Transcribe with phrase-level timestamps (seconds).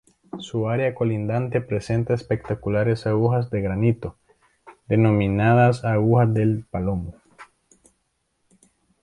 [0.39, 4.17] Su área colindante presenta espectaculares agujas de granito,
[4.87, 7.13] denominadas "Agujas del Palomo".